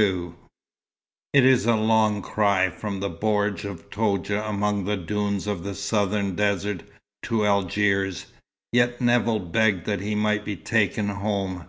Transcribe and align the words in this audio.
LII 0.00 0.30
It 1.32 1.44
is 1.44 1.66
a 1.66 1.74
long 1.74 2.22
cry 2.22 2.70
from 2.70 3.00
the 3.00 3.10
bordj 3.10 3.64
of 3.64 3.90
Toudja 3.90 4.48
among 4.48 4.84
the 4.84 4.96
dunes 4.96 5.48
of 5.48 5.64
the 5.64 5.74
southern 5.74 6.36
desert, 6.36 6.84
to 7.24 7.44
Algiers, 7.44 8.26
yet 8.70 9.00
Nevill 9.00 9.40
begged 9.40 9.86
that 9.86 10.00
he 10.00 10.14
might 10.14 10.44
be 10.44 10.54
taken 10.54 11.08
home. 11.08 11.64